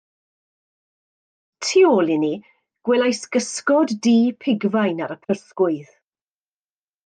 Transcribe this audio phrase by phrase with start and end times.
[1.65, 2.31] Tu ôl i ni
[2.89, 5.89] gwelais gysgod du pigfain ar y prysgwydd.